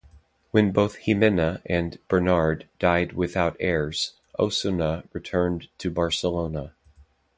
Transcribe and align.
When 0.49 0.71
both 0.71 1.01
Jimena 1.05 1.61
and 1.63 1.99
Bernard 2.07 2.67
died 2.79 3.13
without 3.13 3.55
heirs, 3.59 4.13
Osona 4.39 5.05
returned 5.13 5.67
to 5.77 5.91
Barcelona. 5.91 6.73